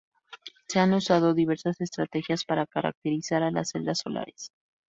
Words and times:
Se 0.67 0.79
han 0.79 0.95
usado 0.95 1.35
diversas 1.35 1.79
estrategias 1.79 2.43
para 2.43 2.65
caracterizar 2.65 3.43
a 3.43 3.51
las 3.51 3.69
celdas 3.69 3.99
solares. 3.99 4.51